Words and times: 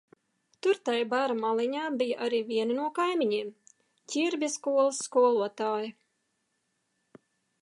Tur 0.67 0.77
tai 0.87 0.95
bara 1.11 1.35
maliņā 1.41 1.83
bija 1.99 2.17
arī 2.29 2.39
vieni 2.49 2.79
no 2.79 2.87
kaimiņiem– 2.97 3.53
Ķirbja 4.15 4.53
skolas 4.57 5.05
skolotāja. 5.11 5.97